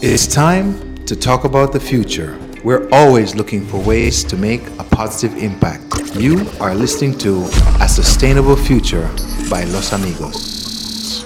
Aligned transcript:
It's 0.00 0.28
time 0.28 1.04
to 1.06 1.16
talk 1.16 1.42
about 1.42 1.72
the 1.72 1.80
future. 1.80 2.38
We're 2.62 2.88
always 2.90 3.34
looking 3.34 3.66
for 3.66 3.80
ways 3.80 4.22
to 4.24 4.36
make 4.36 4.64
a 4.78 4.84
positive 4.84 5.36
impact. 5.42 6.14
You 6.14 6.48
are 6.60 6.72
listening 6.72 7.18
to 7.18 7.42
A 7.80 7.88
Sustainable 7.88 8.54
Future 8.54 9.10
by 9.50 9.64
Los 9.64 9.92
Amigos. 9.92 11.24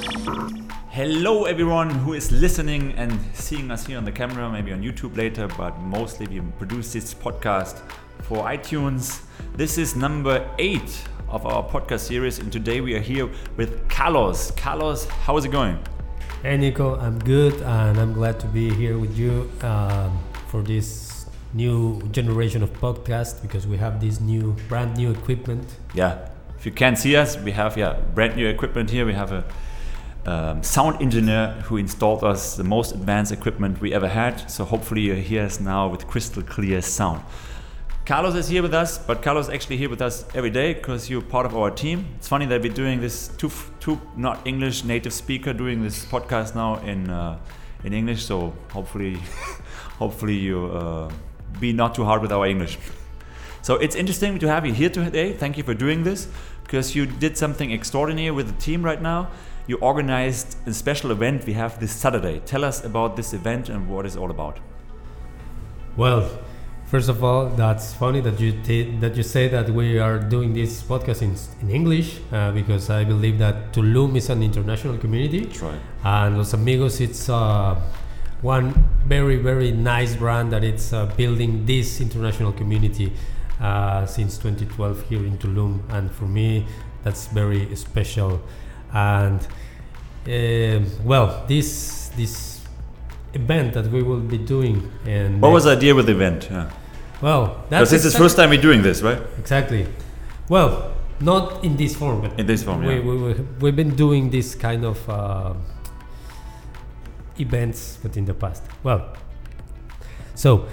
Hello, 0.89 1.45
everyone 1.45 1.91
who 1.91 2.15
is 2.15 2.33
listening 2.33 2.93
and 2.93 3.13
seeing 3.35 3.71
us 3.71 3.87
here 3.87 3.99
on 3.99 4.07
the 4.07 4.13
camera, 4.13 4.51
maybe 4.51 4.73
on 4.73 4.83
YouTube 4.83 5.19
later, 5.19 5.49
but 5.49 5.79
mostly 5.81 6.27
we 6.27 6.41
produce 6.57 6.95
this 6.95 7.13
podcast 7.13 7.83
for 8.23 8.47
iTunes. 8.47 9.21
This 9.55 9.77
is 9.77 9.97
number 9.97 10.49
eight 10.59 11.05
of 11.29 11.45
our 11.45 11.63
podcast 11.63 12.01
series, 12.01 12.39
and 12.39 12.51
today 12.51 12.81
we 12.81 12.95
are 12.95 13.01
here 13.01 13.29
with 13.59 13.87
Carlos. 13.91 14.51
Carlos, 14.53 15.05
how 15.05 15.37
is 15.37 15.45
it 15.45 15.53
going? 15.53 15.79
Hey 16.43 16.57
Nico, 16.57 16.99
I'm 16.99 17.21
good 17.21 17.55
and 17.63 17.97
I'm 18.01 18.13
glad 18.13 18.41
to 18.41 18.49
be 18.49 18.69
here 18.69 18.99
with 18.99 19.17
you 19.17 19.49
um, 19.63 20.19
for 20.49 20.61
this 20.61 21.27
new 21.55 22.03
generation 22.11 22.65
of 22.65 22.73
podcast 22.81 23.41
because 23.43 23.65
we 23.69 23.77
have 23.77 24.01
this 24.01 24.21
new 24.21 24.57
brand 24.69 24.97
new 24.97 25.13
equipment. 25.13 25.65
Yeah, 25.95 26.31
if 26.59 26.67
you 26.67 26.73
can't 26.73 26.99
see 26.99 27.15
us, 27.15 27.39
we 27.39 27.53
have 27.53 27.77
yeah 27.77 28.01
brand 28.17 28.35
new 28.35 28.49
equipment 28.49 28.91
here. 28.91 29.07
We 29.07 29.15
have 29.15 29.31
a 29.31 29.45
um, 30.27 30.65
sound 30.65 31.01
engineer 31.01 31.53
who 31.67 31.77
installed 31.77 32.25
us 32.25 32.57
the 32.57 32.65
most 32.65 32.91
advanced 32.91 33.31
equipment 33.31 33.81
we 33.81 33.95
ever 33.95 34.09
had. 34.09 34.51
So 34.51 34.65
hopefully 34.65 35.03
you 35.03 35.15
hear 35.15 35.45
us 35.45 35.61
now 35.61 35.87
with 35.87 36.09
crystal 36.09 36.43
clear 36.43 36.83
sound. 36.83 37.23
Carlos 38.05 38.35
is 38.35 38.49
here 38.49 38.63
with 38.63 38.75
us, 38.75 38.99
but 38.99 39.23
Carlos 39.23 39.47
is 39.47 39.55
actually 39.55 39.77
here 39.77 39.89
with 39.89 40.03
us 40.03 40.25
every 40.35 40.51
day 40.51 40.75
because 40.75 41.09
you're 41.09 41.23
part 41.23 41.47
of 41.47 41.57
our 41.57 41.71
team. 41.71 42.05
It's 42.17 42.27
funny 42.27 42.47
that 42.47 42.61
we're 42.61 42.73
doing 42.73 43.01
this 43.01 43.29
two, 43.39 43.49
two 43.79 44.01
not 44.17 44.45
English 44.45 44.83
native 44.83 45.13
speaker 45.13 45.53
doing 45.53 45.85
this 45.85 46.05
podcast 46.05 46.57
now 46.57 46.79
in 46.81 47.11
uh, 47.11 47.39
in 47.85 47.93
English. 47.93 48.25
So 48.25 48.55
hopefully, 48.73 49.15
hopefully 50.01 50.35
you 50.35 50.67
uh, 50.67 51.13
be 51.61 51.73
not 51.73 51.95
too 51.95 52.03
hard 52.05 52.23
with 52.23 52.33
our 52.33 52.45
English. 52.45 52.77
So 53.63 53.77
it's 53.77 53.95
interesting 53.95 54.41
to 54.41 54.49
have 54.49 54.67
you 54.67 54.73
here 54.75 54.91
today. 54.91 55.33
Thank 55.33 55.57
you 55.57 55.63
for 55.63 55.73
doing 55.73 56.03
this 56.03 56.27
because 56.65 56.97
you 56.97 57.07
did 57.07 57.39
something 57.39 57.71
extraordinary 57.71 58.33
with 58.33 58.49
the 58.49 58.61
team 58.61 58.83
right 58.85 59.01
now. 59.01 59.31
You 59.69 59.77
organized 59.79 60.57
a 60.67 60.75
special 60.75 61.13
event 61.13 61.47
we 61.47 61.53
have 61.53 61.79
this 61.79 61.93
Saturday. 61.93 62.41
Tell 62.47 62.65
us 62.65 62.85
about 62.85 63.15
this 63.15 63.33
event 63.33 63.69
and 63.69 63.89
what 63.89 64.07
it's 64.07 64.17
all 64.17 64.33
about. 64.33 64.59
Well, 65.97 66.29
First 66.93 67.09
of 67.09 67.25
all, 67.25 67.47
that's 67.49 67.95
funny 67.95 68.21
that 68.21 68.39
you 68.39 68.53
t- 68.53 68.95
that 69.01 69.17
you 69.17 69.23
say 69.23 69.49
that 69.49 69.71
we 69.71 69.99
are 69.99 70.19
doing 70.19 70.53
this 70.53 70.83
podcast 70.83 71.23
in, 71.23 71.35
in 71.63 71.75
English 71.75 72.21
uh, 72.31 72.53
because 72.53 72.91
I 72.91 73.03
believe 73.03 73.39
that 73.39 73.73
Tulum 73.73 74.15
is 74.15 74.29
an 74.29 74.43
international 74.43 74.99
community. 74.99 75.47
That's 75.47 75.63
right. 75.63 75.81
And 76.05 76.37
Los 76.37 76.53
Amigos, 76.53 77.01
it's 77.01 77.31
uh, 77.31 77.81
one 78.43 78.75
very 79.07 79.37
very 79.37 79.73
nice 79.73 80.15
brand 80.15 80.53
that 80.53 80.65
it's 80.65 80.93
uh, 80.93 81.07
building 81.17 81.65
this 81.65 81.99
international 82.03 82.53
community 82.53 83.11
uh, 83.59 84.05
since 84.05 84.37
2012 84.37 85.09
here 85.09 85.25
in 85.25 85.39
Tulum, 85.39 85.81
and 85.95 86.13
for 86.13 86.27
me, 86.27 86.67
that's 87.05 87.27
very 87.29 87.75
special. 87.75 88.39
And 88.93 89.41
um, 90.27 90.87
well, 91.07 91.43
this 91.49 92.11
this 92.19 92.61
event 93.33 93.73
that 93.73 93.87
we 93.87 94.03
will 94.03 94.21
be 94.21 94.37
doing 94.37 94.93
and 95.07 95.41
What 95.41 95.53
was 95.53 95.65
the 95.65 95.71
idea 95.71 95.95
with 95.95 96.05
the 96.05 96.13
event? 96.13 96.49
Yeah. 96.51 96.71
Well, 97.23 97.65
that's 97.71 97.91
this 97.91 98.05
is 98.05 98.13
the 98.13 98.19
first 98.19 98.37
time 98.37 98.51
we're 98.51 98.61
doing 98.61 98.83
this, 98.83 99.01
right? 99.01 99.23
Exactly. 99.39 99.87
Well, 100.49 100.93
not 101.21 101.65
in 101.65 101.77
this 101.77 101.95
form, 101.95 102.21
but 102.21 102.39
In 102.39 102.47
this 102.47 102.65
form, 102.65 102.85
we, 102.85 102.97
yeah. 102.97 103.01
we, 103.01 103.17
we, 103.17 103.33
we've 103.61 103.77
been 103.77 103.95
doing 103.95 104.29
this 104.29 104.55
kind 104.55 104.85
of 104.85 105.09
uh, 105.09 105.55
events, 107.39 107.99
but 108.03 108.17
in 108.17 108.25
the 108.25 108.35
past. 108.35 108.65
Well, 108.83 109.17
so 110.35 110.67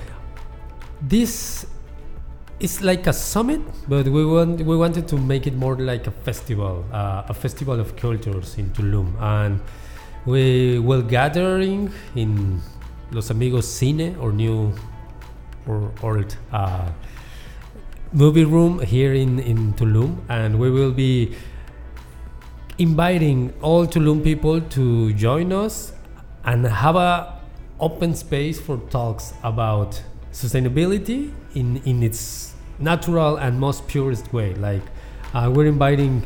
this 1.02 1.66
is 2.60 2.82
like 2.82 3.08
a 3.08 3.14
summit, 3.14 3.62
but 3.88 4.08
we 4.08 4.26
want 4.26 4.62
we 4.62 4.76
wanted 4.76 5.08
to 5.10 5.18
make 5.18 5.48
it 5.48 5.56
more 5.56 5.76
like 5.76 6.08
a 6.08 6.12
festival, 6.12 6.84
uh, 6.92 7.24
a 7.30 7.34
festival 7.34 7.80
of 7.80 7.96
cultures 7.96 8.58
in 8.58 8.72
Tulum, 8.72 9.14
and 9.22 9.62
we 10.26 10.80
will 10.80 11.02
gathering 11.02 11.92
in 12.16 12.60
Los 13.12 13.30
Amigos 13.30 13.68
Cine 13.68 14.20
or 14.20 14.32
new 14.32 14.74
or 15.70 15.92
old 16.02 16.36
uh, 16.52 16.90
movie 18.12 18.46
room 18.46 18.80
here 18.80 19.14
in, 19.14 19.40
in 19.40 19.74
Tulum, 19.74 20.18
and 20.30 20.60
we 20.60 20.72
will 20.72 20.92
be 20.92 21.36
inviting 22.78 23.54
all 23.62 23.86
Tulum 23.86 24.24
people 24.24 24.62
to 24.62 25.14
join 25.14 25.54
us 25.54 25.94
and 26.44 26.66
have 26.66 26.96
a 26.96 27.40
open 27.80 28.16
space 28.16 28.60
for 28.60 28.78
talks 28.90 29.34
about 29.44 30.02
sustainability 30.32 31.32
in, 31.56 31.78
in 31.86 32.04
its 32.04 32.56
natural 32.80 33.38
and 33.38 33.60
most 33.60 33.88
purest 33.88 34.34
way. 34.34 34.54
Like 34.56 34.82
uh, 35.34 35.52
we're 35.54 35.68
inviting 35.68 36.26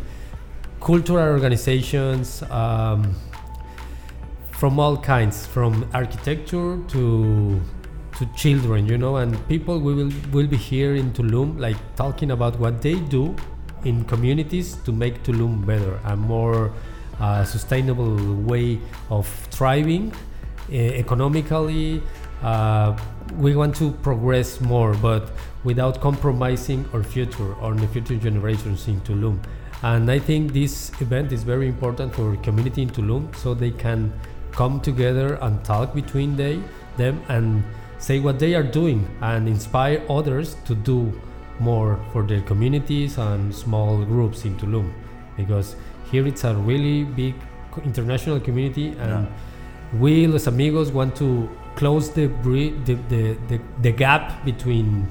cultural 0.80 1.34
organizations 1.34 2.44
um, 2.44 3.16
from 4.52 4.80
all 4.80 4.98
kinds, 4.98 5.46
from 5.46 5.90
architecture 5.94 6.80
to 6.90 7.62
to 8.18 8.26
children, 8.36 8.88
you 8.88 8.98
know, 8.98 9.18
and 9.18 9.36
people 9.48 9.80
we 9.80 9.94
will 9.94 10.12
will 10.32 10.48
be 10.48 10.58
here 10.58 10.96
in 10.96 11.12
Tulum, 11.12 11.60
like 11.60 11.78
talking 11.96 12.32
about 12.32 12.60
what 12.60 12.82
they 12.82 12.96
do 12.96 13.36
in 13.86 14.06
communities 14.06 14.76
to 14.86 14.92
make 14.92 15.24
Tulum 15.24 15.66
better, 15.66 16.00
a 16.06 16.16
more 16.16 16.72
uh, 17.20 17.44
sustainable 17.44 18.36
way 18.36 18.80
of 19.10 19.28
thriving 19.52 20.12
uh, 20.72 20.76
economically. 20.76 22.02
Uh, 22.42 22.98
we 23.38 23.56
want 23.56 23.76
to 23.76 23.92
progress 24.04 24.60
more, 24.60 24.94
but 24.96 25.32
without 25.64 26.02
compromising 26.02 26.86
our 26.94 27.04
future 27.04 27.54
or 27.56 27.74
the 27.74 27.88
future 27.88 28.18
generations 28.18 28.88
in 28.88 29.00
Tulum. 29.02 29.40
And 29.82 30.10
I 30.10 30.20
think 30.20 30.54
this 30.54 30.92
event 31.02 31.32
is 31.32 31.44
very 31.44 31.68
important 31.68 32.14
for 32.16 32.36
community 32.38 32.82
in 32.84 32.90
Tulum, 32.90 33.36
so 33.36 33.54
they 33.54 33.72
can 33.72 34.14
come 34.52 34.80
together 34.80 35.36
and 35.36 35.64
talk 35.64 35.94
between 35.96 36.36
they 36.36 36.62
them 36.96 37.22
and 37.28 37.64
say 38.04 38.20
what 38.20 38.38
they 38.38 38.54
are 38.54 38.64
doing 38.64 39.08
and 39.22 39.48
inspire 39.48 40.04
others 40.10 40.58
to 40.66 40.76
do 40.76 40.98
more 41.60 41.98
for 42.12 42.24
their 42.24 42.42
communities 42.42 43.18
and 43.18 43.56
small 43.56 44.04
groups 44.04 44.44
in 44.44 44.58
Tulum. 44.58 44.92
Because 45.38 45.78
here 46.12 46.28
it's 46.28 46.44
a 46.44 46.54
really 46.54 47.06
big 47.06 47.34
international 47.86 48.42
community 48.42 48.90
and 49.00 49.28
we 50.00 50.28
Los 50.28 50.48
Amigos 50.48 50.92
want 50.92 51.16
to 51.16 51.50
close 51.76 52.12
the, 52.12 52.28
bre- 52.28 52.76
the, 52.84 52.96
the, 53.08 53.38
the, 53.48 53.62
the 53.82 53.92
gap 53.92 54.44
between 54.44 55.08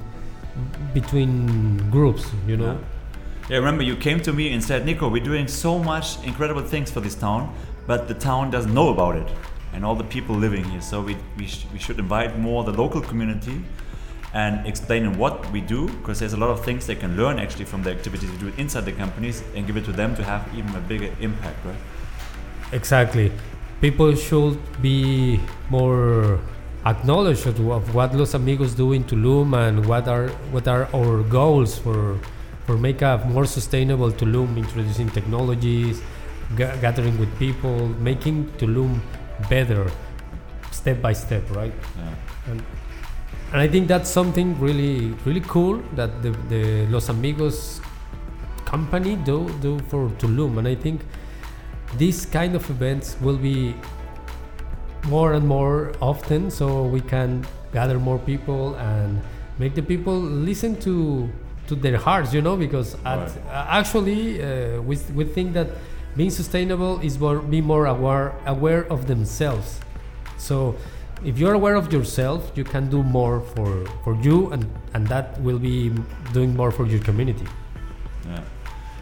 between 0.93 1.89
groups 1.89 2.29
you 2.45 2.55
know? 2.55 2.79
Yeah, 3.49 3.57
remember 3.57 3.81
you 3.81 3.95
came 3.95 4.19
to 4.21 4.31
me 4.31 4.53
and 4.53 4.63
said, 4.63 4.85
Nico, 4.85 5.09
we're 5.09 5.23
doing 5.23 5.47
so 5.47 5.79
much 5.79 6.23
incredible 6.23 6.61
things 6.61 6.91
for 6.91 6.99
this 6.99 7.15
town, 7.15 7.51
but 7.87 8.07
the 8.07 8.13
town 8.13 8.51
doesn't 8.51 8.71
know 8.71 8.89
about 8.89 9.15
it 9.15 9.27
and 9.73 9.85
all 9.85 9.95
the 9.95 10.03
people 10.03 10.35
living 10.35 10.63
here. 10.63 10.81
So 10.81 11.01
we, 11.01 11.17
we, 11.37 11.47
sh- 11.47 11.65
we 11.73 11.79
should 11.79 11.99
invite 11.99 12.37
more 12.39 12.63
the 12.63 12.71
local 12.71 13.01
community 13.01 13.61
and 14.33 14.65
explain 14.65 15.17
what 15.17 15.51
we 15.51 15.61
do 15.61 15.87
because 15.87 16.19
there's 16.19 16.33
a 16.33 16.37
lot 16.37 16.49
of 16.49 16.63
things 16.65 16.87
they 16.87 16.95
can 16.95 17.15
learn 17.15 17.37
actually 17.39 17.65
from 17.65 17.83
the 17.83 17.91
activities 17.91 18.29
we 18.31 18.37
do 18.37 18.51
inside 18.57 18.85
the 18.85 18.91
companies 18.91 19.43
and 19.55 19.67
give 19.67 19.77
it 19.77 19.85
to 19.85 19.91
them 19.91 20.15
to 20.15 20.23
have 20.23 20.47
even 20.55 20.75
a 20.75 20.79
bigger 20.79 21.13
impact, 21.19 21.63
right? 21.65 21.75
Exactly. 22.71 23.31
People 23.81 24.15
should 24.15 24.57
be 24.81 25.39
more 25.69 26.39
acknowledged 26.85 27.45
of 27.47 27.93
what 27.93 28.15
Los 28.15 28.33
Amigos 28.33 28.73
do 28.73 28.93
in 28.93 29.03
Tulum 29.03 29.55
and 29.55 29.85
what 29.85 30.07
are 30.07 30.29
what 30.51 30.67
are 30.67 30.87
our 30.93 31.21
goals 31.23 31.77
for 31.77 32.17
for 32.65 32.77
make 32.77 33.01
a 33.01 33.23
more 33.27 33.45
sustainable 33.45 34.11
Tulum, 34.11 34.57
introducing 34.57 35.09
technologies, 35.09 36.01
ga- 36.55 36.75
gathering 36.81 37.17
with 37.19 37.29
people, 37.37 37.89
making 37.99 38.45
Tulum 38.57 38.99
better, 39.49 39.89
step 40.71 41.01
by 41.01 41.13
step, 41.13 41.43
right? 41.51 41.73
Yeah. 41.97 42.51
And, 42.51 42.63
and 43.51 43.61
I 43.61 43.67
think 43.67 43.87
that's 43.87 44.09
something 44.09 44.59
really 44.59 45.13
really 45.25 45.41
cool 45.41 45.81
that 45.95 46.21
the, 46.21 46.31
the 46.49 46.87
Los 46.87 47.09
Amigos 47.09 47.81
company 48.65 49.15
do 49.17 49.49
do 49.61 49.79
for 49.89 50.09
Tulum, 50.17 50.57
and 50.57 50.67
I 50.67 50.75
think 50.75 51.01
these 51.97 52.25
kind 52.25 52.55
of 52.55 52.69
events 52.69 53.15
will 53.21 53.37
be 53.37 53.75
more 55.05 55.33
and 55.33 55.45
more 55.47 55.91
often 56.01 56.49
so 56.49 56.83
we 56.83 57.01
can 57.01 57.45
gather 57.73 57.99
more 57.99 58.19
people 58.19 58.75
and 58.75 59.21
make 59.59 59.75
the 59.75 59.81
people 59.81 60.17
listen 60.19 60.75
to 60.79 61.29
to 61.67 61.75
their 61.75 61.97
hearts 61.97 62.33
you 62.33 62.41
know 62.41 62.55
because 62.55 62.95
at, 63.05 63.19
uh, 63.19 63.65
actually 63.79 64.41
uh, 64.41 64.81
we, 64.81 64.97
we 65.13 65.25
think 65.25 65.53
that 65.53 65.67
being 66.15 66.29
sustainable 66.29 66.99
is 66.99 67.19
more, 67.19 67.39
be 67.39 67.61
more 67.61 67.85
aware 67.85 68.33
aware 68.45 68.85
of 68.91 69.07
themselves 69.07 69.79
so 70.37 70.75
if 71.25 71.39
you're 71.39 71.53
aware 71.53 71.75
of 71.75 71.91
yourself 71.91 72.51
you 72.55 72.63
can 72.63 72.89
do 72.89 73.01
more 73.01 73.39
for 73.39 73.85
for 74.03 74.15
you 74.21 74.51
and 74.51 74.65
and 74.93 75.07
that 75.07 75.39
will 75.41 75.59
be 75.59 75.91
doing 76.33 76.55
more 76.55 76.71
for 76.71 76.85
your 76.85 76.99
community 76.99 77.47
Yeah. 78.25 78.41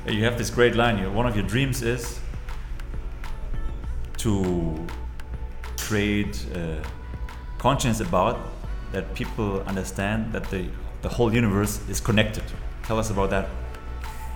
You 0.08 0.24
have 0.24 0.38
this 0.38 0.50
great 0.50 0.76
line 0.76 0.98
here. 0.98 1.12
One 1.12 1.28
of 1.28 1.36
your 1.36 1.46
dreams 1.46 1.84
is 1.84 2.20
to 4.18 4.88
trade 5.78 6.36
uh, 6.56 6.84
conscience 7.60 8.00
about 8.00 8.40
that 8.94 9.14
people 9.14 9.62
understand 9.68 10.34
that 10.34 10.50
the, 10.50 10.66
the 11.02 11.10
whole 11.10 11.32
universe 11.34 11.80
is 11.88 12.00
connected. 12.00 12.44
Tell 12.84 12.98
us 12.98 13.10
about 13.12 13.30
that. 13.30 13.48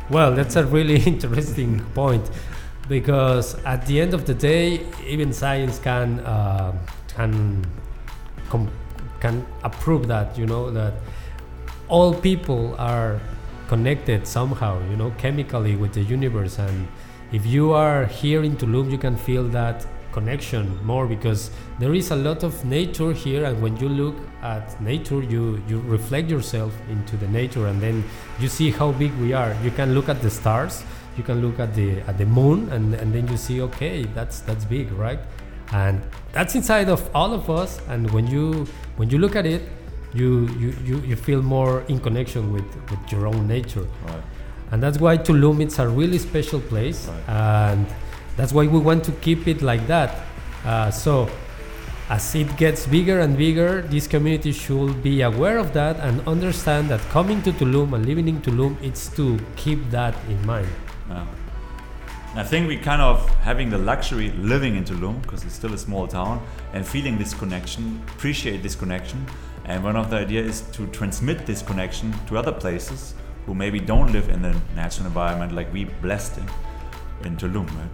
Well, 0.10 0.36
that's 0.36 0.56
a 0.56 0.66
really 0.66 1.02
interesting 1.14 1.80
point 1.96 2.30
because 2.88 3.56
at 3.66 3.86
the 3.86 4.00
end 4.00 4.14
of 4.14 4.26
the 4.26 4.34
day, 4.34 4.86
even 5.06 5.34
science 5.34 5.80
can 5.80 6.20
uh, 6.20 6.74
can 7.08 7.66
can 9.20 9.46
approve 9.64 10.08
that 10.08 10.38
you 10.38 10.46
know 10.46 10.70
that 10.72 10.94
all 11.88 12.14
people 12.14 12.76
are 12.78 13.20
connected 13.68 14.28
somehow, 14.28 14.80
you 14.90 14.96
know, 14.96 15.12
chemically 15.18 15.76
with 15.76 15.94
the 15.94 16.02
universe, 16.02 16.60
and 16.60 16.88
if 17.32 17.46
you 17.46 17.74
are 17.74 18.06
here 18.06 18.44
in 18.44 18.56
Tulum, 18.56 18.92
you 18.92 18.98
can 18.98 19.18
feel 19.18 19.44
that 19.50 19.86
connection 20.16 20.66
more 20.86 21.06
because 21.06 21.52
there 21.80 21.94
is 21.94 22.12
a 22.12 22.16
lot 22.16 22.44
of 22.44 22.64
nature 22.64 23.12
here. 23.12 23.44
And 23.44 23.62
when 23.62 23.76
you 23.78 23.90
look 23.90 24.16
at 24.42 24.80
nature 24.82 25.22
you 25.22 25.62
you 25.68 25.82
reflect 25.96 26.30
yourself 26.30 26.72
into 26.90 27.18
the 27.18 27.28
nature. 27.28 27.68
And 27.68 27.82
then 27.82 28.04
you 28.40 28.48
see 28.48 28.72
how 28.72 28.94
big 29.04 29.14
we 29.26 29.34
are. 29.34 29.52
You 29.64 29.72
can 29.72 29.94
look 29.94 30.08
at 30.08 30.22
the 30.22 30.30
stars 30.30 30.84
you 31.18 31.24
can 31.24 31.42
look 31.42 31.60
at 31.60 31.74
the 31.76 32.00
at 32.08 32.18
the 32.18 32.26
moon 32.26 32.70
and 32.72 32.94
and 32.96 33.14
then 33.14 33.28
you 33.28 33.38
see 33.38 33.62
okay 33.62 34.04
that's 34.14 34.40
that's 34.42 34.66
big 34.66 34.92
right 34.92 35.20
and 35.74 36.02
that's 36.32 36.56
inside 36.56 36.90
of 36.90 37.10
all 37.16 37.34
of 37.34 37.50
us 37.50 37.80
and 37.90 38.10
when 38.12 38.28
you 38.28 38.66
when 38.98 39.10
you 39.10 39.18
look 39.18 39.36
at 39.36 39.46
it 39.46 39.62
you 40.14 40.48
you 40.60 40.74
you, 40.84 40.98
you 41.02 41.16
feel 41.16 41.42
more 41.42 41.82
in 41.88 42.00
connection 42.00 42.52
with 42.54 42.66
with 42.92 43.00
your 43.12 43.28
own 43.28 43.48
nature 43.48 43.88
Right. 44.08 44.24
and 44.72 44.82
that's 44.84 45.00
why 45.00 45.18
Tulum 45.18 45.62
it's 45.62 45.80
a 45.80 45.88
really 45.88 46.18
special 46.20 46.60
place 46.60 47.08
Right. 47.08 47.30
and 47.30 47.86
that's 48.38 48.54
why 48.54 48.68
we 48.68 48.80
want 48.80 49.04
to 49.06 49.12
keep 49.26 49.48
it 49.48 49.62
like 49.62 49.88
that 49.88 50.12
uh, 50.66 50.92
so 50.92 51.30
as 52.10 52.36
it 52.36 52.56
gets 52.58 52.86
bigger 52.86 53.20
and 53.20 53.36
bigger 53.36 53.82
this 53.82 54.06
community 54.08 54.52
should 54.52 55.02
be 55.02 55.22
aware 55.24 55.58
of 55.58 55.74
that 55.74 55.98
and 56.00 56.22
understand 56.28 56.88
that 56.90 57.00
coming 57.10 57.42
to 57.42 57.52
Tulum 57.52 57.94
and 57.94 58.06
living 58.06 58.28
in 58.28 58.42
Tulum 58.42 58.78
it's 58.84 59.10
to 59.16 59.40
keep 59.56 59.90
that 59.90 60.14
in 60.30 60.46
mind 60.46 60.68
Yeah. 61.10 61.26
I 62.36 62.44
think 62.44 62.68
we 62.68 62.76
kind 62.76 63.02
of 63.02 63.30
having 63.36 63.70
the 63.70 63.78
luxury 63.78 64.32
living 64.32 64.76
in 64.76 64.84
Tulum 64.84 65.22
because 65.22 65.46
it's 65.46 65.56
still 65.56 65.74
a 65.74 65.78
small 65.78 66.06
town 66.06 66.46
and 66.74 66.86
feeling 66.86 67.18
this 67.18 67.34
connection, 67.34 68.02
appreciate 68.10 68.62
this 68.62 68.76
connection. 68.76 69.26
And 69.64 69.84
one 69.84 69.96
of 69.96 70.10
the 70.10 70.18
ideas 70.18 70.62
is 70.62 70.62
to 70.76 70.86
transmit 70.88 71.46
this 71.46 71.62
connection 71.62 72.14
to 72.28 72.38
other 72.38 72.52
places 72.52 73.16
who 73.46 73.56
maybe 73.56 73.80
don't 73.80 74.12
live 74.12 74.28
in 74.28 74.42
the 74.42 74.54
natural 74.76 75.08
environment 75.08 75.54
like 75.54 75.72
we 75.72 75.86
blessed 76.02 76.38
in, 76.40 76.50
in 77.26 77.38
Tulum. 77.38 77.68
Right? 77.68 77.90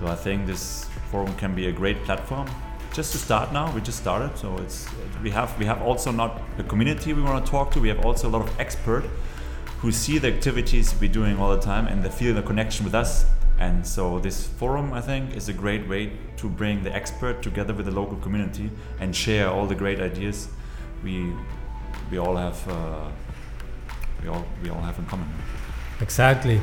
So 0.00 0.08
I 0.08 0.16
think 0.16 0.46
this 0.46 0.88
forum 1.12 1.32
can 1.36 1.54
be 1.54 1.68
a 1.68 1.72
great 1.72 2.02
platform. 2.02 2.48
Just 2.92 3.12
to 3.12 3.18
start 3.18 3.52
now, 3.52 3.72
we 3.72 3.80
just 3.80 3.98
started, 3.98 4.36
so 4.36 4.56
it's 4.58 4.88
we 5.22 5.30
have 5.30 5.56
we 5.58 5.64
have 5.64 5.82
also 5.82 6.12
not 6.12 6.42
a 6.58 6.62
community 6.62 7.12
we 7.12 7.22
want 7.22 7.44
to 7.44 7.50
talk 7.50 7.70
to. 7.72 7.80
We 7.80 7.88
have 7.88 8.04
also 8.04 8.28
a 8.28 8.30
lot 8.30 8.42
of 8.42 8.60
expert 8.60 9.04
who 9.84 9.92
see 9.92 10.16
the 10.16 10.28
activities 10.28 10.94
we're 10.98 11.12
doing 11.12 11.38
all 11.38 11.54
the 11.54 11.60
time 11.60 11.86
and 11.86 12.02
they 12.02 12.08
feel 12.08 12.32
the 12.34 12.42
connection 12.42 12.86
with 12.86 12.94
us. 12.94 13.26
And 13.58 13.86
so 13.86 14.18
this 14.18 14.46
forum, 14.46 14.94
I 14.94 15.02
think, 15.02 15.36
is 15.36 15.50
a 15.50 15.52
great 15.52 15.86
way 15.86 16.10
to 16.38 16.48
bring 16.48 16.82
the 16.82 16.90
expert 17.00 17.42
together 17.42 17.74
with 17.74 17.84
the 17.84 17.92
local 17.92 18.16
community 18.16 18.70
and 18.98 19.14
share 19.14 19.46
all 19.50 19.66
the 19.66 19.74
great 19.74 20.00
ideas 20.00 20.48
we 21.04 21.32
we 22.10 22.16
all 22.18 22.36
have 22.36 22.58
uh, 22.68 23.10
we 24.22 24.28
all 24.32 24.44
we 24.62 24.70
all 24.70 24.80
have 24.80 24.98
in 24.98 25.04
common. 25.04 25.28
Exactly. 26.00 26.60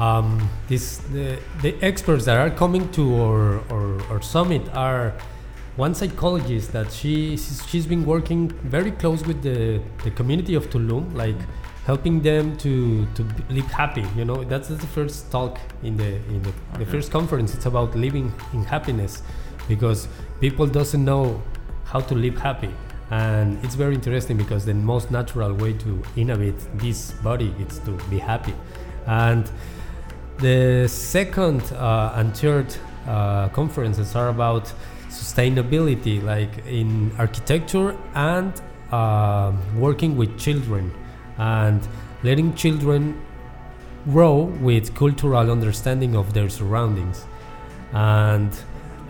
Um, 0.00 0.50
this 0.66 0.98
the, 1.12 1.38
the 1.62 1.72
experts 1.80 2.24
that 2.24 2.36
are 2.36 2.50
coming 2.50 2.90
to 2.92 3.02
our, 3.22 3.60
our, 3.72 4.02
our 4.10 4.22
summit 4.22 4.62
are 4.74 5.12
one 5.76 5.94
psychologist 5.94 6.72
that 6.72 6.90
she 6.92 7.36
she's- 7.36 7.62
she's 7.68 7.86
been 7.86 8.04
working 8.04 8.50
very 8.64 8.90
close 8.90 9.24
with 9.24 9.42
the, 9.42 9.80
the 10.02 10.10
community 10.10 10.56
of 10.56 10.68
Tulum, 10.70 11.14
like 11.14 11.36
helping 11.84 12.22
them 12.22 12.56
to 12.58 13.06
to 13.14 13.22
live 13.50 13.66
happy. 13.66 14.04
You 14.16 14.24
know, 14.24 14.44
that's 14.44 14.68
the 14.68 14.76
first 14.78 15.30
talk 15.30 15.58
in 15.82 15.96
the 15.96 16.16
in 16.28 16.42
the, 16.42 16.52
the 16.78 16.86
first 16.86 17.10
conference. 17.10 17.54
It's 17.54 17.66
about 17.66 17.94
living 17.94 18.32
in 18.52 18.64
happiness, 18.64 19.22
because 19.68 20.08
people 20.40 20.66
doesn't 20.66 21.04
know 21.04 21.42
how 21.84 22.00
to 22.00 22.14
live 22.14 22.38
happy 22.38 22.70
and 23.10 23.62
it's 23.64 23.74
very 23.74 23.94
interesting 23.94 24.36
because 24.36 24.64
the 24.64 24.74
most 24.74 25.10
natural 25.10 25.52
way 25.52 25.72
to 25.72 26.02
innovate 26.16 26.58
this 26.74 27.12
body 27.22 27.54
is 27.60 27.78
to 27.80 27.92
be 28.08 28.18
happy 28.18 28.54
and 29.06 29.50
the 30.38 30.86
second 30.88 31.62
uh, 31.74 32.12
and 32.16 32.36
third 32.36 32.74
uh, 33.06 33.48
conferences 33.50 34.16
are 34.16 34.28
about 34.28 34.72
sustainability 35.08 36.22
like 36.22 36.66
in 36.66 37.12
architecture 37.18 37.96
and 38.14 38.62
uh, 38.90 39.52
working 39.76 40.16
with 40.16 40.36
children 40.38 40.92
and 41.38 41.86
letting 42.22 42.54
children 42.54 43.20
grow 44.10 44.44
with 44.60 44.94
cultural 44.94 45.50
understanding 45.50 46.14
of 46.16 46.34
their 46.34 46.48
surroundings. 46.48 47.24
And 47.92 48.52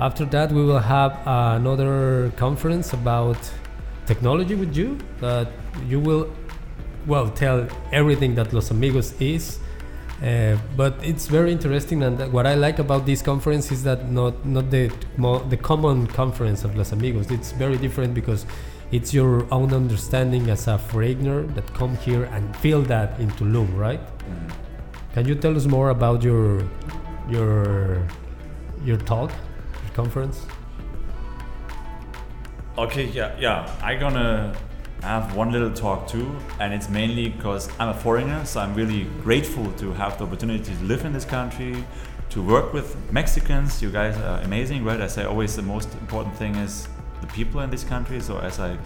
after 0.01 0.25
that 0.27 0.53
we 0.53 0.65
will 0.65 0.79
have 0.79 1.19
another 1.27 2.33
conference 2.37 2.93
about 2.93 3.39
technology 4.07 4.55
with 4.55 4.77
you 4.77 4.99
that 5.21 5.49
you 5.89 6.01
will 6.01 6.31
well 7.07 7.29
tell 7.31 7.67
everything 7.93 8.35
that 8.35 8.53
los 8.53 8.71
amigos 8.71 9.15
is 9.21 9.59
uh, 10.25 10.57
but 10.77 10.95
it's 11.03 11.27
very 11.27 11.53
interesting 11.53 12.03
and 12.03 12.33
what 12.33 12.47
i 12.47 12.55
like 12.55 12.79
about 12.79 13.05
this 13.05 13.21
conference 13.21 13.71
is 13.71 13.83
that 13.85 14.11
not 14.11 14.35
not 14.47 14.71
the 14.71 14.91
the 15.51 15.57
common 15.57 16.07
conference 16.07 16.65
of 16.65 16.77
los 16.77 16.93
amigos. 16.93 17.31
It's 17.31 17.53
very 17.53 17.77
different 17.77 18.15
because 18.15 18.47
it's 18.91 19.13
your 19.13 19.47
own 19.53 19.73
understanding 19.73 20.51
as 20.51 20.67
a 20.67 20.79
foreigner 20.79 21.43
that 21.55 21.67
come 21.75 21.97
here 21.99 22.25
and 22.25 22.57
feel 22.57 22.83
that 22.83 23.19
in 23.21 23.31
tulum 23.33 23.69
right? 23.77 24.01
Can 25.13 25.27
you 25.29 25.35
tell 25.35 25.57
us 25.57 25.67
more 25.67 25.91
about 25.91 26.23
your 26.23 26.63
your 27.29 28.07
your 28.85 28.97
talk 28.97 29.31
your 29.31 29.95
conference? 29.95 30.47
Okay, 32.77 33.05
yeah, 33.05 33.37
yeah. 33.39 33.71
I'm 33.83 34.01
gonna 34.01 34.55
have 35.05 35.37
one 35.37 35.53
little 35.53 35.71
talk 35.71 36.09
too, 36.09 36.35
and 36.61 36.73
it's 36.73 36.89
mainly 36.89 37.29
because 37.29 37.69
I'm 37.79 37.91
a 37.91 37.95
foreigner, 37.95 38.45
so 38.45 38.61
I'm 38.61 38.75
really 38.75 39.05
grateful 39.23 39.71
to 39.73 39.93
have 39.93 40.19
the 40.19 40.25
opportunity 40.25 40.65
to 40.65 40.85
live 40.85 41.05
in 41.05 41.13
this 41.13 41.25
country, 41.25 41.85
to 42.31 42.43
work 42.43 42.73
with 42.73 42.97
Mexicans. 43.13 43.83
You 43.83 43.91
guys 43.91 44.17
are 44.17 44.41
amazing, 44.41 44.83
right? 44.85 45.01
I 45.01 45.07
say 45.07 45.25
always 45.25 45.57
the 45.57 45.63
most 45.63 45.93
important 45.95 46.35
thing 46.37 46.55
is 46.57 46.89
the 47.21 47.27
people 47.29 47.61
in 47.61 47.71
this 47.71 47.85
country. 47.85 48.19
So 48.21 48.39
as 48.39 48.59
I 48.59 48.79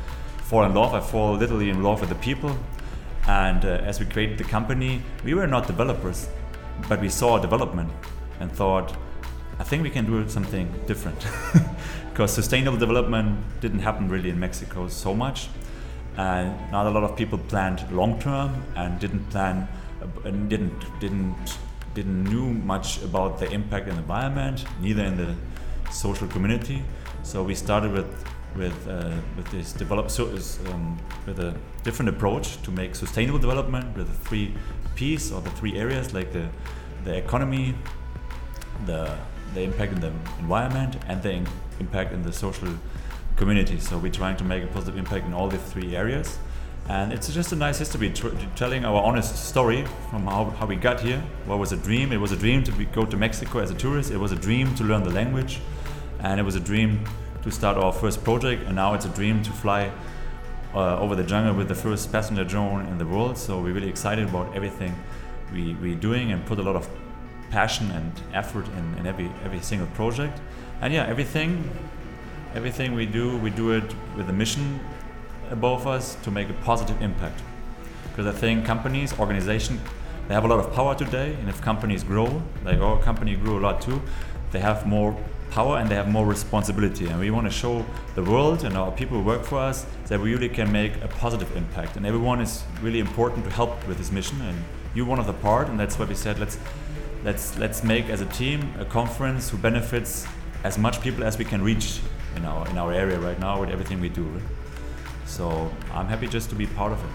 fall 0.44 0.64
in 0.64 0.74
love, 0.74 0.92
I 0.92 1.00
fall 1.00 1.34
literally 1.34 1.70
in 1.70 1.82
love 1.82 2.00
with 2.00 2.08
the 2.08 2.16
people. 2.16 2.56
And 3.28 3.64
uh, 3.64 3.82
as 3.84 4.00
we 4.00 4.06
created 4.06 4.38
the 4.38 4.44
company, 4.44 5.02
we 5.24 5.34
were 5.34 5.46
not 5.46 5.66
developers, 5.66 6.28
but 6.88 7.00
we 7.00 7.08
saw 7.08 7.38
development 7.38 7.90
and 8.40 8.50
thought, 8.50 8.96
I 9.60 9.64
think 9.64 9.82
we 9.82 9.90
can 9.90 10.06
do 10.06 10.28
something 10.28 10.72
different. 10.86 11.26
Because 12.10 12.32
sustainable 12.32 12.78
development 12.78 13.38
didn't 13.60 13.78
happen 13.78 14.08
really 14.08 14.30
in 14.30 14.40
Mexico 14.40 14.88
so 14.88 15.14
much. 15.14 15.48
And 16.18 16.70
not 16.72 16.86
a 16.86 16.90
lot 16.90 17.04
of 17.04 17.16
people 17.16 17.38
planned 17.38 17.90
long 17.92 18.18
term 18.20 18.62
and 18.74 18.98
didn't 18.98 19.24
plan 19.30 19.68
and 20.24 20.50
didn't 20.50 21.00
didn't 21.00 21.58
didn't 21.94 22.24
knew 22.24 22.52
much 22.52 23.02
about 23.02 23.38
the 23.38 23.48
impact 23.50 23.88
in 23.88 23.94
the 23.94 24.02
environment, 24.02 24.64
neither 24.80 25.04
in 25.04 25.16
the 25.16 25.34
social 25.92 26.26
community. 26.26 26.82
So 27.22 27.42
we 27.44 27.54
started 27.54 27.92
with 27.92 28.24
with 28.56 28.88
uh, 28.88 29.14
with 29.36 29.48
this 29.50 29.72
develop 29.72 30.10
so 30.10 30.26
is, 30.26 30.58
um, 30.72 30.98
with 31.26 31.38
a 31.38 31.54
different 31.84 32.08
approach 32.08 32.60
to 32.62 32.70
make 32.72 32.96
sustainable 32.96 33.38
development 33.38 33.96
with 33.96 34.08
the 34.08 34.28
three 34.28 34.54
P's 34.96 35.30
or 35.32 35.40
the 35.40 35.50
three 35.50 35.78
areas 35.78 36.12
like 36.12 36.32
the 36.32 36.48
the 37.04 37.16
economy, 37.16 37.74
the 38.86 39.16
the 39.54 39.62
impact 39.62 39.92
in 39.92 40.00
the 40.00 40.12
environment 40.40 40.96
and 41.06 41.22
the 41.22 41.30
in- 41.30 41.48
impact 41.80 42.12
in 42.12 42.22
the 42.22 42.32
social 42.32 42.68
community. 43.38 43.78
So 43.78 43.96
we're 43.96 44.12
trying 44.12 44.36
to 44.36 44.44
make 44.44 44.62
a 44.62 44.66
positive 44.66 44.98
impact 44.98 45.26
in 45.26 45.32
all 45.32 45.48
the 45.48 45.58
three 45.58 45.96
areas. 45.96 46.38
And 46.88 47.12
it's 47.12 47.32
just 47.32 47.52
a 47.52 47.56
nice 47.56 47.78
history, 47.78 48.10
tr- 48.10 48.28
telling 48.56 48.84
our 48.84 49.02
honest 49.02 49.36
story 49.48 49.84
from 50.10 50.24
how, 50.26 50.46
how 50.58 50.66
we 50.66 50.76
got 50.76 51.00
here. 51.00 51.22
What 51.46 51.58
was 51.58 51.72
a 51.72 51.76
dream? 51.76 52.12
It 52.12 52.16
was 52.16 52.32
a 52.32 52.36
dream 52.36 52.64
to 52.64 52.72
be, 52.72 52.86
go 52.86 53.04
to 53.04 53.16
Mexico 53.16 53.58
as 53.60 53.70
a 53.70 53.74
tourist. 53.74 54.10
It 54.10 54.16
was 54.16 54.32
a 54.32 54.36
dream 54.36 54.74
to 54.76 54.84
learn 54.84 55.04
the 55.04 55.10
language. 55.10 55.60
And 56.20 56.40
it 56.40 56.42
was 56.42 56.56
a 56.56 56.60
dream 56.60 57.04
to 57.42 57.50
start 57.50 57.76
our 57.76 57.92
first 57.92 58.24
project. 58.24 58.64
And 58.66 58.74
now 58.76 58.94
it's 58.94 59.04
a 59.04 59.10
dream 59.10 59.42
to 59.42 59.52
fly 59.52 59.92
uh, 60.74 60.98
over 60.98 61.14
the 61.14 61.24
jungle 61.24 61.54
with 61.54 61.68
the 61.68 61.74
first 61.74 62.10
passenger 62.10 62.44
drone 62.44 62.86
in 62.86 62.98
the 62.98 63.06
world. 63.06 63.38
So 63.38 63.60
we're 63.60 63.74
really 63.74 63.88
excited 63.88 64.28
about 64.28 64.54
everything 64.54 64.94
we, 65.52 65.74
we're 65.74 65.94
doing 65.94 66.32
and 66.32 66.44
put 66.46 66.58
a 66.58 66.62
lot 66.62 66.76
of 66.76 66.88
passion 67.50 67.90
and 67.92 68.12
effort 68.34 68.66
in, 68.76 68.98
in 68.98 69.06
every 69.06 69.30
every 69.44 69.60
single 69.60 69.88
project. 69.88 70.40
And 70.80 70.92
yeah, 70.92 71.06
everything 71.06 71.70
everything 72.54 72.94
we 72.94 73.06
do, 73.06 73.36
we 73.38 73.50
do 73.50 73.72
it 73.72 73.94
with 74.16 74.28
a 74.28 74.32
mission 74.32 74.80
above 75.50 75.86
us 75.86 76.16
to 76.22 76.30
make 76.30 76.48
a 76.50 76.54
positive 76.64 77.00
impact. 77.02 77.40
Because 78.10 78.26
I 78.26 78.38
think 78.38 78.64
companies, 78.64 79.18
organizations, 79.18 79.80
they 80.26 80.34
have 80.34 80.44
a 80.44 80.48
lot 80.48 80.58
of 80.58 80.72
power 80.74 80.94
today, 80.94 81.34
and 81.34 81.48
if 81.48 81.60
companies 81.62 82.04
grow, 82.04 82.42
like 82.64 82.78
our 82.78 82.98
company 83.00 83.34
grew 83.36 83.58
a 83.58 83.62
lot 83.62 83.80
too, 83.80 84.02
they 84.50 84.60
have 84.60 84.86
more 84.86 85.16
power 85.50 85.78
and 85.78 85.88
they 85.88 85.94
have 85.94 86.08
more 86.08 86.26
responsibility. 86.26 87.06
And 87.06 87.18
we 87.18 87.30
want 87.30 87.46
to 87.46 87.50
show 87.50 87.84
the 88.14 88.22
world 88.22 88.64
and 88.64 88.76
our 88.76 88.92
people 88.92 89.18
who 89.18 89.24
work 89.24 89.44
for 89.44 89.58
us 89.58 89.86
that 90.08 90.20
we 90.20 90.32
really 90.32 90.48
can 90.48 90.70
make 90.70 91.02
a 91.02 91.08
positive 91.08 91.56
impact. 91.56 91.96
And 91.96 92.04
everyone 92.04 92.40
is 92.40 92.64
really 92.82 93.00
important 93.00 93.44
to 93.46 93.50
help 93.50 93.86
with 93.88 93.98
this 93.98 94.12
mission. 94.12 94.40
And 94.42 94.62
you're 94.94 95.06
one 95.06 95.18
of 95.18 95.26
the 95.26 95.32
part, 95.32 95.68
and 95.68 95.80
that's 95.80 95.98
why 95.98 96.04
we 96.04 96.14
said 96.14 96.38
let's 96.38 96.58
let's 97.24 97.58
let's 97.58 97.82
make 97.82 98.08
as 98.10 98.20
a 98.20 98.26
team 98.26 98.72
a 98.78 98.84
conference 98.84 99.50
who 99.50 99.56
benefits 99.56 100.26
as 100.64 100.78
much 100.78 101.00
people 101.00 101.24
as 101.24 101.38
we 101.38 101.44
can 101.44 101.62
reach 101.62 102.00
in 102.38 102.44
our 102.50 102.62
in 102.70 102.76
our 102.78 102.92
area 103.02 103.18
right 103.28 103.38
now 103.46 103.54
with 103.60 103.70
everything 103.76 104.00
we 104.00 104.08
do. 104.20 104.26
So 105.26 105.70
I'm 105.92 106.06
happy 106.06 106.26
just 106.36 106.48
to 106.50 106.56
be 106.56 106.66
part 106.80 106.92
of 106.92 107.00
it. 107.08 107.14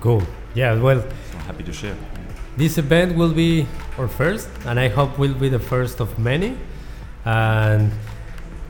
Cool. 0.00 0.22
Yeah. 0.54 0.74
Well, 0.86 1.00
So 1.02 1.38
I'm 1.38 1.44
happy 1.50 1.64
to 1.64 1.72
share. 1.72 1.96
this 2.56 2.76
event 2.78 3.16
will 3.16 3.32
be 3.32 3.66
our 3.98 4.08
first, 4.08 4.48
and 4.66 4.78
I 4.78 4.88
hope 4.88 5.18
will 5.18 5.34
be 5.44 5.48
the 5.48 5.62
first 5.72 6.00
of 6.00 6.08
many. 6.18 6.50
And 7.24 7.92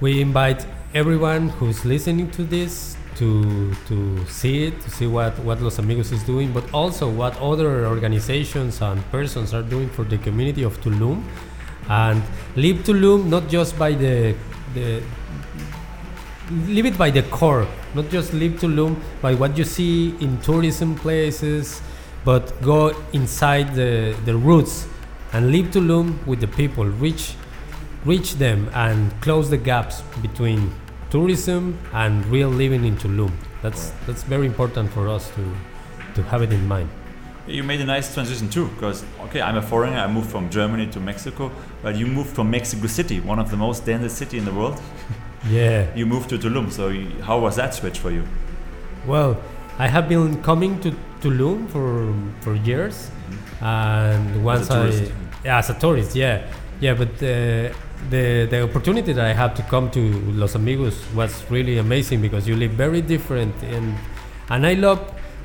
we 0.00 0.20
invite 0.20 0.66
everyone 0.94 1.48
who's 1.58 1.84
listening 1.84 2.30
to 2.36 2.42
this 2.44 2.96
to 3.16 3.28
to 3.88 3.96
see 4.28 4.54
it, 4.66 4.74
to 4.84 4.90
see 4.90 5.06
what 5.06 5.32
what 5.48 5.60
Los 5.60 5.78
Amigos 5.78 6.12
is 6.12 6.22
doing, 6.32 6.52
but 6.52 6.64
also 6.72 7.08
what 7.08 7.32
other 7.40 7.86
organizations 7.86 8.80
and 8.82 9.00
persons 9.10 9.54
are 9.54 9.62
doing 9.74 9.88
for 9.96 10.04
the 10.04 10.18
community 10.18 10.62
of 10.64 10.78
Tulum, 10.84 11.18
and 11.88 12.22
live 12.56 12.84
Tulum 12.84 13.26
not 13.34 13.48
just 13.48 13.78
by 13.78 13.92
the 14.04 14.34
the 14.74 15.02
live 16.50 16.86
it 16.86 16.98
by 16.98 17.10
the 17.10 17.22
core, 17.24 17.66
not 17.94 18.08
just 18.10 18.32
live 18.34 18.60
to 18.60 18.66
Tulum 18.66 18.96
by 19.20 19.34
what 19.34 19.56
you 19.56 19.64
see 19.64 20.14
in 20.20 20.38
tourism 20.40 20.94
places, 20.94 21.80
but 22.24 22.60
go 22.62 22.94
inside 23.12 23.74
the, 23.74 24.16
the 24.24 24.36
roots 24.36 24.86
and 25.32 25.50
live 25.50 25.70
to 25.72 25.80
Tulum 25.80 26.24
with 26.26 26.40
the 26.40 26.48
people, 26.48 26.84
reach 26.84 27.34
reach 28.04 28.34
them 28.34 28.68
and 28.74 29.12
close 29.20 29.48
the 29.48 29.56
gaps 29.56 30.02
between 30.20 30.72
tourism 31.10 31.78
and 31.92 32.26
real 32.26 32.48
living 32.48 32.84
in 32.84 32.96
Tulum. 32.96 33.30
That's 33.62 33.92
that's 34.06 34.24
very 34.24 34.46
important 34.46 34.90
for 34.92 35.08
us 35.08 35.30
to 35.36 35.54
to 36.14 36.22
have 36.24 36.42
it 36.42 36.52
in 36.52 36.66
mind. 36.66 36.90
You 37.46 37.64
made 37.64 37.80
a 37.80 37.84
nice 37.84 38.14
transition 38.14 38.48
too, 38.48 38.68
because 38.68 39.04
okay, 39.22 39.40
I'm 39.40 39.56
a 39.56 39.62
foreigner. 39.62 39.98
I 39.98 40.06
moved 40.06 40.30
from 40.30 40.48
Germany 40.48 40.86
to 40.92 41.00
Mexico, 41.00 41.50
but 41.82 41.96
you 41.96 42.06
moved 42.06 42.34
from 42.36 42.50
Mexico 42.50 42.86
City, 42.86 43.20
one 43.20 43.38
of 43.38 43.50
the 43.50 43.56
most 43.56 43.84
densest 43.84 44.16
city 44.16 44.38
in 44.38 44.44
the 44.44 44.52
world. 44.52 44.80
Yeah. 45.50 45.92
You 45.96 46.06
moved 46.06 46.28
to 46.30 46.38
Tulum. 46.38 46.70
So 46.70 46.88
you, 46.88 47.08
how 47.22 47.40
was 47.40 47.56
that 47.56 47.74
switch 47.74 47.98
for 47.98 48.10
you? 48.10 48.24
Well, 49.06 49.36
I 49.78 49.88
have 49.88 50.08
been 50.08 50.40
coming 50.42 50.78
to 50.80 50.94
Tulum 51.20 51.68
for 51.68 52.14
for 52.42 52.54
years, 52.54 53.10
and 53.60 54.44
once 54.44 54.70
a 54.70 54.74
tourist. 54.74 55.02
I 55.02 55.46
yeah, 55.46 55.58
as 55.58 55.70
a 55.70 55.74
tourist, 55.74 56.14
yeah, 56.14 56.46
yeah. 56.80 56.94
But 56.94 57.14
uh, 57.14 57.74
the 58.10 58.46
the 58.50 58.62
opportunity 58.62 59.12
that 59.12 59.24
I 59.24 59.32
had 59.32 59.56
to 59.56 59.62
come 59.64 59.90
to 59.90 60.00
Los 60.32 60.54
Amigos 60.54 60.96
was 61.14 61.44
really 61.50 61.78
amazing 61.78 62.20
because 62.20 62.46
you 62.46 62.54
live 62.56 62.72
very 62.72 63.00
different, 63.00 63.54
and 63.62 63.94
and 64.48 64.66
I 64.66 64.74
love 64.74 65.00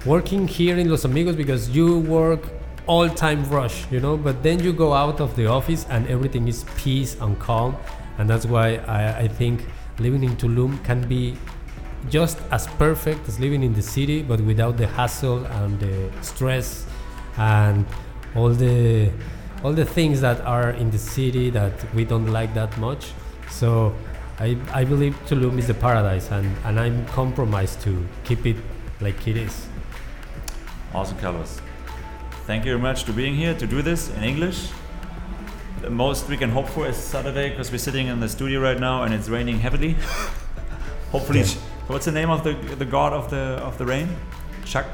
working 0.06 0.48
here 0.48 0.78
in 0.78 0.90
Los 0.90 1.06
Amigos 1.06 1.36
because 1.36 1.70
you 1.70 2.00
work 2.00 2.50
all 2.88 3.10
time 3.10 3.44
rush, 3.50 3.90
you 3.92 4.00
know. 4.00 4.18
But 4.18 4.44
then 4.44 4.60
you 4.60 4.74
go 4.74 4.94
out 4.94 5.20
of 5.20 5.36
the 5.36 5.48
office 5.48 5.86
and 5.90 6.08
everything 6.08 6.48
is 6.48 6.66
peace 6.78 7.16
and 7.20 7.38
calm, 7.40 7.76
and 8.18 8.30
that's 8.30 8.46
why 8.46 8.76
I, 8.88 9.20
I 9.20 9.28
think 9.28 9.66
living 10.00 10.24
in 10.24 10.36
Tulum 10.38 10.84
can 10.84 11.08
be 11.08 11.36
just 12.10 12.38
as 12.52 12.68
perfect 12.68 13.28
as 13.28 13.40
living 13.40 13.64
in 13.64 13.74
the 13.74 13.82
city, 13.82 14.22
but 14.22 14.40
without 14.42 14.78
the 14.78 14.88
hassle 14.88 15.46
and 15.46 15.80
the 15.80 16.10
stress 16.22 16.86
and 17.38 17.86
all 18.36 18.50
the 18.50 19.12
all 19.64 19.74
the 19.74 19.86
things 19.86 20.22
that 20.22 20.40
are 20.42 20.70
in 20.72 20.92
the 20.92 20.98
city 20.98 21.50
that 21.50 21.74
we 21.94 22.06
don't 22.06 22.28
like 22.28 22.54
that 22.54 22.78
much. 22.78 23.12
So 23.50 23.96
I, 24.40 24.56
I 24.72 24.84
believe 24.84 25.16
Tulum 25.26 25.58
is 25.58 25.68
the 25.68 25.74
paradise, 25.74 26.30
and, 26.32 26.56
and 26.64 26.80
I'm 26.80 27.06
compromised 27.08 27.82
to 27.82 28.08
keep 28.24 28.46
it 28.46 28.58
like 29.02 29.28
it 29.28 29.36
is. 29.36 29.68
Awesome, 30.98 31.20
Carlos. 31.20 31.62
Thank 32.48 32.66
you 32.66 32.72
very 32.72 32.82
much 32.82 33.04
for 33.04 33.14
being 33.14 33.36
here 33.36 33.54
to 33.54 33.68
do 33.68 33.84
this 33.84 34.10
in 34.16 34.24
English. 34.24 34.70
The 35.82 35.92
most 35.92 36.28
we 36.28 36.38
can 36.38 36.50
hope 36.50 36.68
for 36.68 36.88
is 36.88 36.98
Saturday 36.98 37.50
because 37.50 37.72
we're 37.72 37.78
sitting 37.78 38.08
in 38.08 38.20
the 38.20 38.28
studio 38.28 38.60
right 38.60 38.80
now 38.80 39.04
and 39.04 39.14
it's 39.14 39.30
raining 39.30 39.60
heavily. 39.60 39.96
Hopefully, 41.12 41.42
Yeah. 41.42 41.54
what's 41.86 42.06
the 42.06 42.12
name 42.12 42.32
of 42.32 42.44
the 42.44 42.54
the 42.84 42.86
god 42.98 43.14
of 43.14 43.30
the 43.30 43.44
of 43.68 43.78
the 43.78 43.86
rain? 43.86 44.08
Chuck 44.66 44.88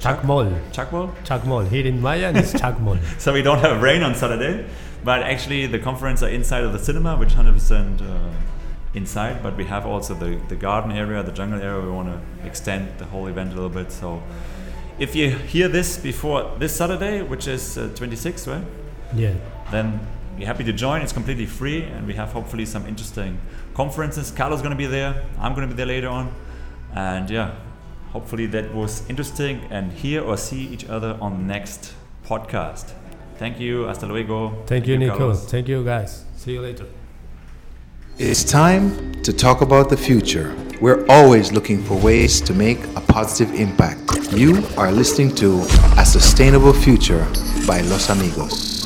Chakmol, 0.00 0.48
Chakmol. 0.72 1.12
Chakmol. 1.26 1.68
Here 1.68 1.86
in 1.86 2.00
Mayan, 2.00 2.34
it's 2.36 2.54
Chakmol. 2.54 2.98
So 3.18 3.34
we 3.34 3.42
don't 3.42 3.60
have 3.60 3.82
rain 3.82 4.02
on 4.02 4.14
Saturday, 4.14 4.64
but 5.04 5.22
actually 5.22 5.66
the 5.66 5.78
conference 5.78 6.22
are 6.22 6.30
inside 6.30 6.64
of 6.64 6.72
the 6.72 6.78
cinema, 6.78 7.14
which 7.18 7.34
100% 7.34 8.00
uh, 8.00 8.30
inside. 8.94 9.42
But 9.42 9.54
we 9.58 9.66
have 9.66 9.84
also 9.84 10.14
the 10.14 10.40
the 10.48 10.56
garden 10.56 10.92
area, 10.92 11.22
the 11.22 11.36
jungle 11.40 11.60
area. 11.60 11.80
We 11.88 11.92
want 12.00 12.08
to 12.14 12.18
extend 12.50 12.88
the 12.96 13.04
whole 13.12 13.26
event 13.28 13.52
a 13.52 13.54
little 13.54 13.76
bit. 13.82 13.92
So 13.92 14.22
if 14.98 15.14
you 15.14 15.30
hear 15.30 15.68
this 15.68 15.96
before 15.96 16.52
this 16.58 16.74
Saturday, 16.74 17.22
which 17.22 17.46
is 17.46 17.76
uh, 17.78 17.90
26, 17.94 18.46
right? 18.48 18.64
Yeah. 19.14 19.34
then 19.70 20.00
be 20.36 20.44
happy 20.44 20.64
to 20.64 20.72
join. 20.72 21.02
It's 21.02 21.12
completely 21.12 21.46
free, 21.46 21.82
and 21.84 22.06
we 22.06 22.14
have 22.14 22.32
hopefully 22.32 22.66
some 22.66 22.86
interesting 22.86 23.38
conferences. 23.74 24.30
Carlos 24.30 24.60
going 24.60 24.72
to 24.72 24.76
be 24.76 24.86
there. 24.86 25.24
I'm 25.38 25.54
going 25.54 25.68
to 25.68 25.74
be 25.74 25.76
there 25.76 25.86
later 25.86 26.08
on, 26.08 26.32
and 26.94 27.30
yeah, 27.30 27.54
hopefully 28.12 28.46
that 28.46 28.74
was 28.74 29.08
interesting. 29.08 29.60
And 29.70 29.92
hear 29.92 30.22
or 30.22 30.36
see 30.36 30.66
each 30.66 30.86
other 30.88 31.16
on 31.20 31.38
the 31.38 31.44
next 31.44 31.94
podcast. 32.26 32.92
Thank 33.38 33.60
you. 33.60 33.84
Hasta 33.84 34.06
luego. 34.06 34.64
Thank 34.66 34.86
you, 34.86 34.98
Nico. 34.98 35.16
Carlos. 35.18 35.46
Thank 35.46 35.68
you, 35.68 35.84
guys. 35.84 36.24
See 36.36 36.52
you 36.52 36.60
later. 36.60 36.86
It's 38.16 38.44
time 38.44 39.12
to 39.22 39.32
talk 39.32 39.60
about 39.60 39.90
the 39.90 39.96
future. 39.96 40.54
We're 40.80 41.04
always 41.08 41.50
looking 41.50 41.82
for 41.82 41.98
ways 41.98 42.40
to 42.42 42.54
make 42.54 42.78
a 42.94 43.00
positive 43.00 43.52
impact. 43.56 44.32
You 44.32 44.64
are 44.76 44.92
listening 44.92 45.34
to 45.34 45.62
A 45.98 46.06
Sustainable 46.06 46.72
Future 46.72 47.26
by 47.66 47.80
Los 47.80 48.10
Amigos. 48.10 48.83